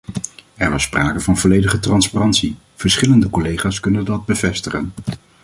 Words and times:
Er 0.55 0.71
was 0.71 0.83
sprake 0.83 1.19
van 1.19 1.37
volledige 1.37 1.79
transparantie; 1.79 2.55
verschillende 2.75 3.29
collega's 3.29 3.79
kunnen 3.79 4.05
dat 4.05 4.25
bevestigen. 4.25 4.93